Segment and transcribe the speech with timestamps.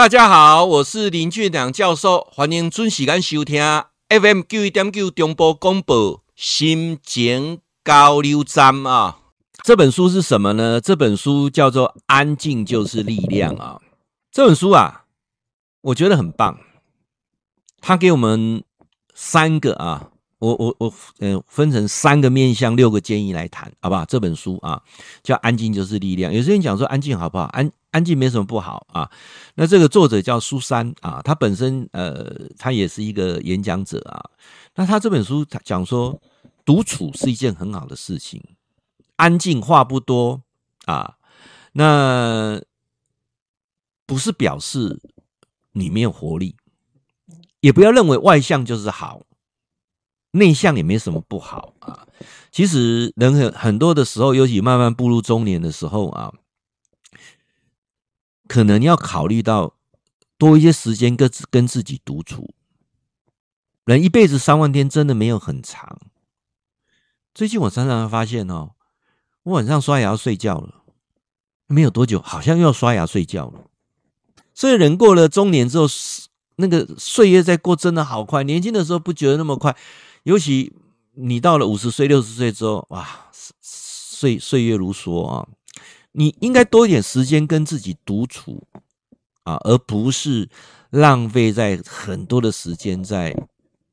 [0.00, 3.62] 大家好，我是林俊良教授，欢迎准时间收听
[4.08, 9.18] FM 九一点九中波广播心情交流站啊。
[9.62, 10.80] 这本书是什么呢？
[10.80, 13.78] 这本书叫做《安静就是力量》啊。
[14.32, 15.04] 这本书啊，
[15.82, 16.58] 我觉得很棒，
[17.82, 18.64] 它给我们
[19.14, 20.08] 三个啊。
[20.40, 24.06] 我我我，呃，分成三个面向，六个建议来谈，好不好？
[24.06, 24.82] 这本书啊，
[25.22, 26.32] 叫《安静就是力量》。
[26.34, 27.44] 有些人讲说安静好不好？
[27.44, 29.10] 安安静没什么不好啊。
[29.54, 34.30] 那这个作者叫苏珊啊，他本身呃，他也是一个演讲者啊。
[34.74, 36.18] 那他这本书他讲说，
[36.64, 38.42] 独处是一件很好的事情，
[39.16, 40.42] 安静话不多
[40.86, 41.16] 啊。
[41.72, 42.60] 那
[44.06, 45.02] 不是表示
[45.72, 46.56] 你没有活力，
[47.60, 49.20] 也不要认为外向就是好。
[50.32, 52.06] 内向也没什么不好啊。
[52.50, 56.32] 其实人很很多的时候，尤其慢慢步入中年的时候啊，
[58.48, 59.74] 可能要考虑到
[60.36, 62.54] 多一些时间跟跟自己独处。
[63.84, 65.98] 人一辈子三万天真的没有很长。
[67.34, 68.72] 最近我常常发现哦，
[69.44, 70.82] 我晚上刷牙睡觉了，
[71.66, 73.64] 没有多久，好像又要刷牙睡觉了。
[74.54, 75.86] 所以人过了中年之后，
[76.56, 78.42] 那个岁月在过真的好快。
[78.42, 79.76] 年轻的时候不觉得那么快。
[80.24, 80.72] 尤其
[81.12, 85.48] 你到了五十岁、六十岁之后，哇，岁岁月如梭啊！
[86.12, 88.66] 你应该多一点时间跟自己独处
[89.44, 90.48] 啊，而不是
[90.90, 93.34] 浪费在很多的时间在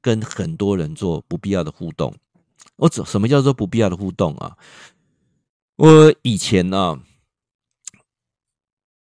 [0.00, 2.14] 跟很多人做不必要的互动。
[2.76, 4.56] 我怎什么叫做不必要的互动啊？
[5.76, 7.00] 我以前呢、啊，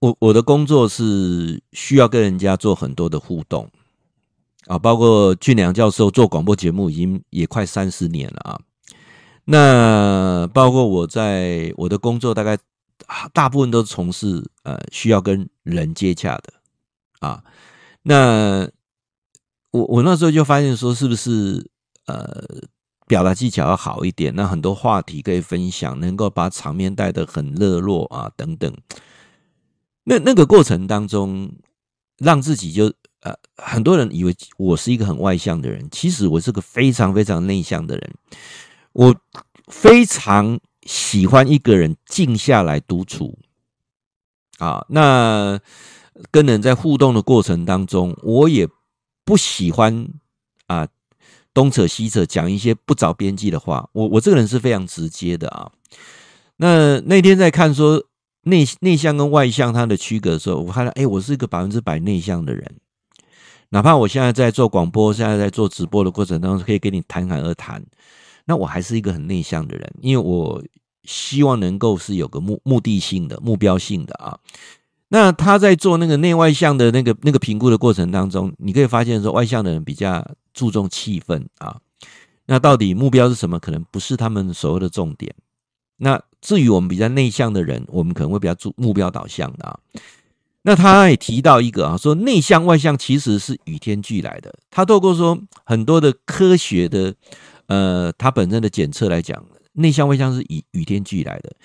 [0.00, 3.70] 我我的工作是需要跟人家做很多的互动。
[4.66, 8.60] 啊，包括俊良教授做广播节目已经也快三十年了啊。
[9.44, 12.58] 那包括我在我的工作，大概
[13.32, 16.52] 大部分都从事呃需要跟人接洽的
[17.20, 17.42] 啊。
[18.02, 18.68] 那
[19.70, 21.70] 我我那时候就发现说，是不是
[22.06, 22.44] 呃
[23.06, 24.34] 表达技巧要好一点？
[24.34, 28.70] 那很多话题可以分享，能够把场面带得很热络啊，等等。
[30.04, 31.50] 那那个过程当中，
[32.18, 32.92] 让自己就。
[33.20, 38.14] 呃，很多人以为我是一个很外向的人，其实我是个非常非常内向的人。
[38.92, 39.14] 我
[39.66, 43.38] 非常喜欢一个人静下来独处。
[44.58, 45.60] 啊，那
[46.32, 48.68] 跟人在互动的过程当中，我也
[49.24, 50.08] 不喜欢
[50.66, 50.88] 啊
[51.54, 53.88] 东扯西扯，讲一些不着边际的话。
[53.92, 55.70] 我我这个人是非常直接的啊。
[56.56, 58.04] 那那天在看说
[58.42, 62.80] 内内向跟外向它的区隔的时候，我看到，哎，我是一个百分之百内向的人。
[63.70, 67.84] 哪怕我现在在做广播，现在在做直播的过程当中，可以跟你侃侃而谈，
[68.46, 70.62] 那我还是一个很内向的人，因为我
[71.04, 74.38] 希望能够是有个目目的性的、目标性的啊。
[75.08, 81.78] 那他在做那个内外向的那个那个评估的过程当中，你可以发现说，外向的人比较注重气氛啊。
[82.46, 83.58] 那到底目标是什么？
[83.58, 85.34] 可能不是他们所谓的重点。
[85.96, 89.78] 那至于我们比较内向的人，我们可能会比较注目标导向的啊。
[90.68, 94.54] 那他也提到一个啊，说内向外向其实是与天俱来的。
[94.70, 97.14] 他透过说很多的科学的，
[97.68, 99.42] 呃，他本身的检测来讲，
[99.72, 101.56] 内向外向是与与天俱来的。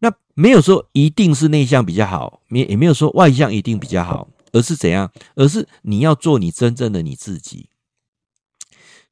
[0.00, 5.08] 那没有说一定是内向比较好，也也没有说外向一定比较好，而是怎样？
[5.36, 7.68] 而是你要做你真正的你自己，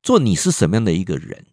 [0.03, 1.47] 做你是什么样的一个人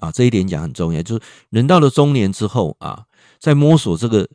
[0.00, 0.10] 啊？
[0.10, 3.04] 这一点讲很重要，就是人到了中年之后啊，
[3.38, 4.28] 在摸索这个。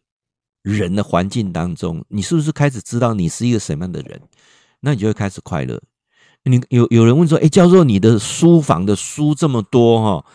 [0.66, 4.20] 人的环境当中，你是不是开始知道你是一个什么样的人？
[4.80, 5.80] 那你就会开始快乐。
[6.44, 10.26] 你有有人问说：“哎，教授，你的书房的书这么多哈，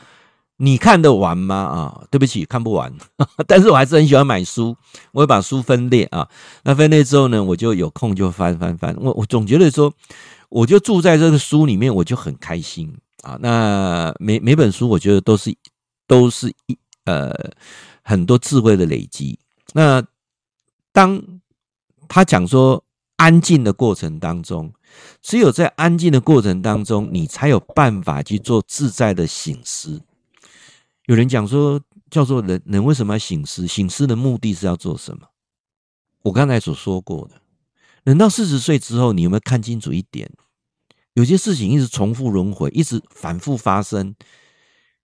[0.57, 2.93] 你看得完吗？”啊，对不起，看不完。
[3.49, 4.77] 但是我还是很喜欢买书，
[5.11, 6.29] 我会把书分类啊。
[6.63, 8.97] 那分类之后呢，我就有空就翻翻翻。
[9.01, 9.93] 我我总觉得说，
[10.49, 12.93] 我就住在这个书里面，我就很开心
[13.23, 13.37] 啊。
[13.41, 15.53] 那每每本书，我觉得都是
[16.07, 17.33] 都是一呃
[18.03, 19.39] 很多智慧的累积。
[19.73, 20.03] 那
[20.93, 21.23] 当
[22.09, 22.85] 他讲说
[23.17, 24.73] 安静的过程当中，
[25.23, 30.03] 只有在安静的过程当中，你才有办法去做自在的醒思。
[31.07, 31.81] 有人讲说，
[32.11, 33.67] 叫做人人为什么要醒思？
[33.67, 35.27] 醒思的目的是要做什么？
[36.23, 37.41] 我刚才所说过的，
[38.05, 40.31] 人到四十岁之后，你有没有看清楚一点？
[41.15, 44.15] 有些事情一直重复轮回，一直反复发生，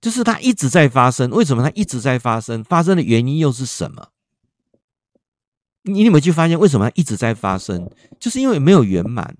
[0.01, 1.31] 就是它一直在发生。
[1.31, 2.63] 为什么它一直在发生？
[2.65, 4.09] 发生的原因又是什么？
[5.89, 7.89] 你有没有去发现，为什么它一直在发生？
[8.19, 9.37] 就是因为没有圆满，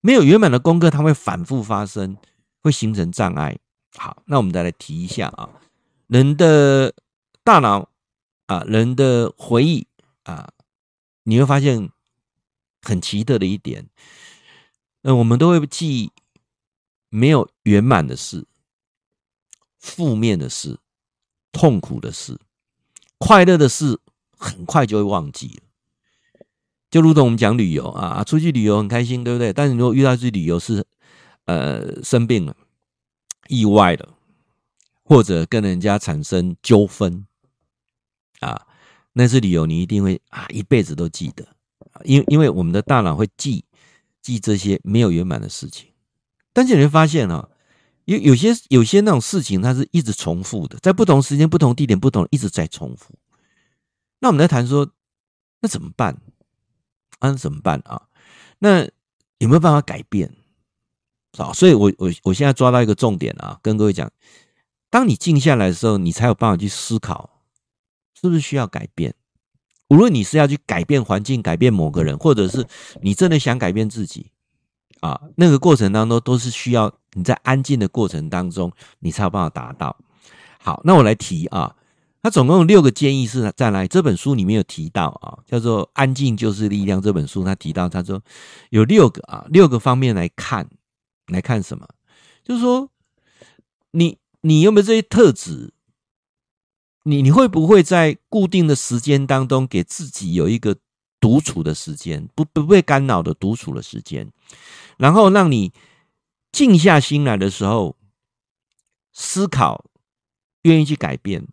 [0.00, 2.16] 没有圆满的功课，它会反复发生，
[2.62, 3.58] 会形成障碍。
[3.94, 5.50] 好，那我们再来提一下啊，
[6.06, 6.94] 人的
[7.44, 7.90] 大脑
[8.46, 9.86] 啊，人的回忆
[10.24, 10.50] 啊，
[11.24, 11.90] 你会发现
[12.82, 13.88] 很奇特的一点，
[15.02, 16.10] 那我们都会记
[17.10, 18.46] 没有圆满的事、
[19.78, 20.78] 负面的事、
[21.52, 22.38] 痛苦的事、
[23.18, 24.00] 快乐的事，
[24.38, 25.65] 很快就会忘记了。
[26.96, 29.52] 就如同我们讲旅游啊，出去旅游很开心，对不对？
[29.52, 30.82] 但是如果遇到一次旅游是
[31.44, 32.56] 呃生病了、
[33.48, 34.14] 意外了，
[35.04, 37.26] 或者跟人家产生纠纷
[38.40, 38.66] 啊，
[39.12, 41.46] 那次旅游你一定会啊一辈子都记得，
[42.04, 43.62] 因因为我们的大脑会记
[44.22, 45.90] 记这些没有圆满的事情。
[46.54, 47.46] 但是你会发现啊，
[48.06, 53.12] 有有些有些那种事情，它是一直重复的，在不同时间、不同地点、不同一直在重复。
[54.20, 54.90] 那我们在谈说，
[55.60, 56.16] 那怎么办？
[57.18, 58.02] 啊，怎么办啊？
[58.58, 58.84] 那
[59.38, 60.34] 有没有办法改变？
[61.38, 64.10] 啊，所以我我我现在抓到一个重点啊，跟各位讲：
[64.88, 67.42] 当你静下来的时候，你才有办法去思考，
[68.18, 69.14] 是不是需要改变？
[69.88, 72.66] 无论你是要去改变环境、改变某个人，或者是
[73.02, 74.32] 你真的想改变自己
[75.00, 79.96] 啊，那个过程当中都是需要你在安静的过程当中，你才有办法达到。
[80.58, 81.76] 好，那我来提啊。
[82.26, 88.20] 他总共有六个建议是在来这本书里面有提到啊，叫做“安静就是力量”这本书他提到，他说
[88.70, 90.68] 有六个啊，六个方面来看，
[91.28, 91.88] 来看什么？
[92.42, 92.90] 就是说，
[93.92, 95.72] 你你有没有这些特质？
[97.04, 100.76] 你你会不会在固定的时间当中给自己有一个
[101.20, 104.32] 独处的时间，不不被干扰的独处的时间，
[104.98, 105.72] 然后让你
[106.50, 107.96] 静下心来的时候
[109.12, 109.84] 思考，
[110.62, 111.46] 愿意去改变。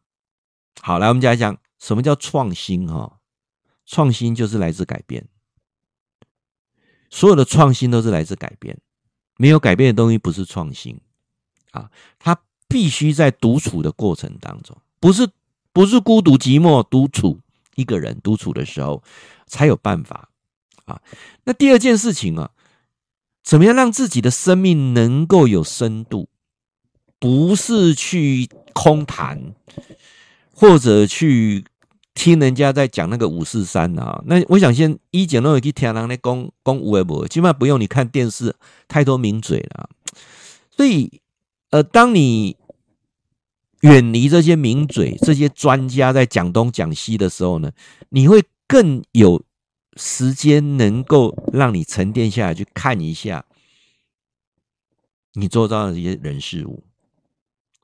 [0.81, 3.19] 好，来我们讲一讲什么叫创新哈？
[3.85, 5.27] 创新就是来自改变，
[7.09, 8.79] 所有的创新都是来自改变，
[9.37, 10.99] 没有改变的东西不是创新
[11.71, 11.91] 啊！
[12.17, 12.37] 它
[12.67, 15.29] 必须在独处的过程当中，不是
[15.73, 17.39] 不是孤独寂寞独处
[17.75, 19.03] 一个人独处的时候
[19.45, 20.29] 才有办法
[20.85, 21.01] 啊。
[21.43, 22.51] 那第二件事情啊，
[23.43, 26.29] 怎么样让自己的生命能够有深度？
[27.19, 29.53] 不是去空谈。
[30.55, 31.65] 或者去
[32.13, 38.55] 听人家在讲那个五四三啊，那我想先一简单去听人家讲讲微博，基本上不用你看电视
[38.87, 39.89] 太多名嘴了。
[40.69, 41.21] 所以，
[41.71, 42.55] 呃，当你
[43.81, 47.71] 远离这些名嘴、这些专家在讲东讲西的时候呢，
[48.09, 49.43] 你会更有
[49.97, 53.45] 时间能够让你沉淀下来，去看一下
[55.33, 56.83] 你周遭的这些人事物。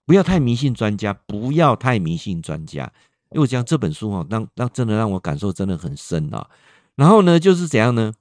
[0.10, 2.92] 不要太迷信专家，不要太迷信专家，
[3.30, 6.50] 因为我讲这本书哈，让让真的让我感受真的很深啊。
[6.96, 8.12] 然后呢，就是怎样呢？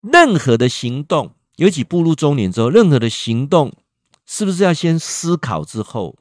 [0.00, 3.72] 任何的行动，尤其步入中年之后，任何的行动，
[4.26, 6.16] 是不是要先思考之后？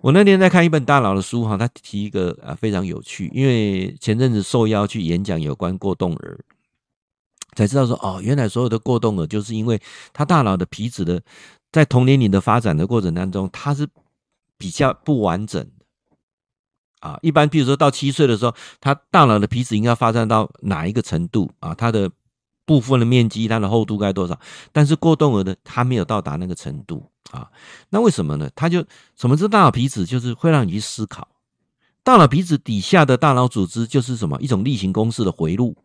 [0.00, 6.40] 我那天在看一本大佬的书哈，他提一个啊非常有趣，因为前阵子受邀去演讲有关过动儿，
[7.54, 9.80] 才知道说哦，原来所有的过动儿就是因为
[10.12, 11.22] 他大脑的皮质的。
[11.76, 13.86] 在同年龄的发展的过程当中，它是
[14.56, 15.84] 比较不完整的
[17.00, 17.18] 啊。
[17.20, 21.74] 一般，比如说到七岁的时候，他大脑的皮质应该发展到哪一个程度啊？
[21.74, 22.10] 它的
[22.64, 24.40] 部分的面积、它的厚度该多少？
[24.72, 27.50] 但是过动儿的他没有到达那个程度啊。
[27.90, 28.48] 那为什么呢？
[28.56, 28.82] 他就
[29.14, 30.06] 什么是大脑皮质？
[30.06, 31.28] 就是会让你去思考。
[32.02, 34.40] 大脑皮质底下的大脑组织就是什么？
[34.40, 35.76] 一种例行公事的回路，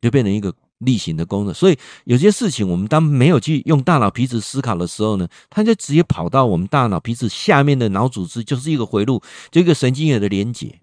[0.00, 0.52] 就变成一个。
[0.78, 10.80] 例行的功能，所以有些事情我们当没有去用大脑皮质思考的时候呢，它就直接跑到我们大脑皮质下面的脑组织，就是一个回路，就一个神经元的连接，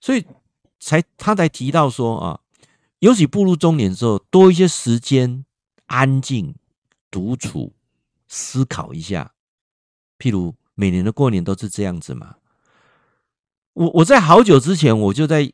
[0.00, 0.24] 所以
[0.78, 2.40] 才他才提到说啊，
[3.00, 5.44] 尤其步入中年之后，多一些时间
[5.86, 6.54] 安静
[7.10, 7.74] 独处
[8.28, 9.32] 思考一下，
[10.18, 12.36] 譬如每年的过年都是这样子嘛。
[13.74, 15.52] 我我在好久之前我就在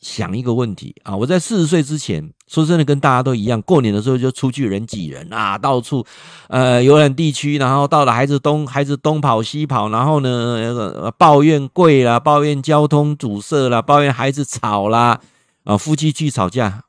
[0.00, 6.06] 想一个问题啊，我在四十岁之前，说真的跟大家都一样，过年的时候就出去人挤人啊，到处
[6.48, 15.20] 呃游览地区，然后到了孩子东孩子东跑西跑，然后呢抱怨贵啦，抱怨交通阻塞啦，抱怨孩子吵啦，
[15.64, 16.84] 啊夫妻去吵架。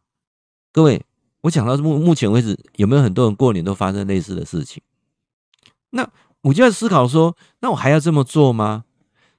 [0.72, 1.04] 各位，
[1.42, 4.84] 我讲到目目前为止，有没有很多人过年都发生类似的事情？
[5.90, 6.08] 那
[6.42, 8.84] 我就在思考说，那我还要这么做吗？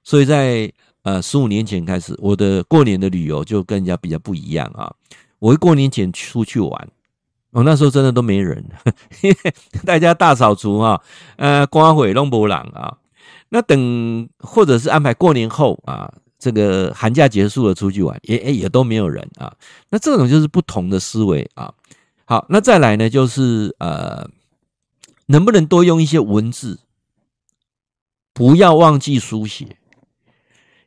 [0.03, 0.73] 所以在。
[1.03, 4.93] 呃，十五年前开始，我的过年的旅游就跟人家比较不一样啊。
[5.39, 6.89] 我会过年前出去玩，
[7.53, 8.63] 我、哦、那时候真的都没人，
[9.87, 11.01] 大家大扫除啊，
[11.37, 12.99] 呃，光会弄不朗啊。
[13.49, 19.53] 那等或者是安排过年后啊，这个寒假结束了出去玩，也也也都没有人啊。
[19.89, 21.73] 那这种就是不同的思维啊。
[22.27, 24.29] 好，那再来呢，就是呃，
[25.27, 26.79] 能不能多用一些文字，
[28.35, 29.79] 不要忘记书写。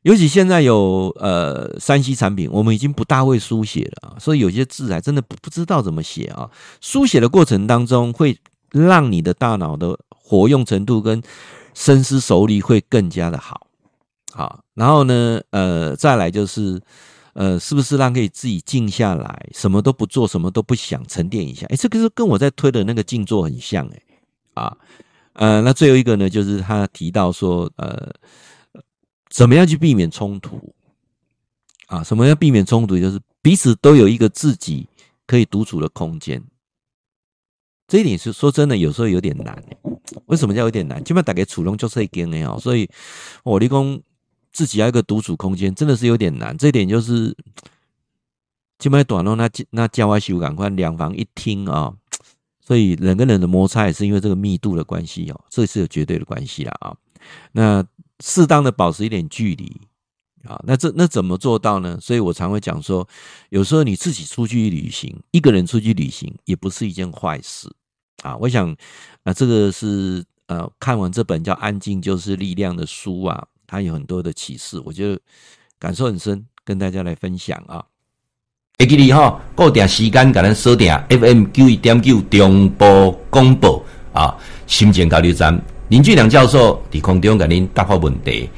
[0.03, 6.49] 尤其现在有呃三 C 产品，我们已经不大会书写了啊，所以有些字还真的不不知道怎么写啊。
[6.81, 8.37] 书写的过程当中，会
[8.71, 11.23] 让你的大脑的活用程度跟
[11.73, 13.67] 深思熟虑会更加的好。
[14.33, 16.81] 好，然后呢，呃，再来就是，
[17.31, 21.65] 呃，是不是让可以自己静下来，什么都不做，什么都不想，沉淀一下？
[21.69, 24.01] 哎，这个是跟我在推的那个静坐很像，哎，
[24.55, 24.77] 啊，
[25.33, 28.11] 呃，那最后一个呢，就是他提到说，呃。
[29.33, 30.75] 怎么样去避免冲突
[31.87, 32.03] 啊？
[32.03, 32.99] 什么样避免冲突？
[32.99, 34.87] 就是彼此都有一个自己
[35.25, 36.43] 可以独处的空间。
[37.87, 39.61] 这一点是说真的，有时候有点难。
[40.27, 41.03] 为什么叫有点难？
[41.03, 42.87] 基本上打给楚龙就是一间的哦，所以
[43.43, 43.99] 我立功
[44.51, 46.55] 自己要一个独处空间，真的是有点难。
[46.55, 47.35] 这一点就是
[48.77, 51.91] 基本上短路那那郊外修赶快两房一厅啊，
[52.61, 56.95] 所以人跟人的摩擦也是因为这个密度的关系哦，这是有绝对的关系啦啊。
[57.51, 57.83] 那
[58.25, 59.81] 适当的保持一点距离
[60.45, 61.99] 啊，那这那怎么做到呢？
[62.01, 63.05] 所以我常会讲说，
[63.49, 67.69] 有时候你自己出去旅行，一个人出去旅行也不是一件坏事
[68.21, 68.37] 啊。
[68.37, 68.73] 我想
[69.23, 75.19] 啊，这个是呃，看完这本叫《安静就是力量》的书啊，它有很多的启示，我觉得
[75.77, 77.83] 感受很深，跟大家来分享啊。
[78.79, 85.61] 会记得哈，固定时间给咱锁定 FM 九一点九中波广播啊，心情交流站。
[85.89, 88.49] 林俊良教授伫空中甲您答复问题。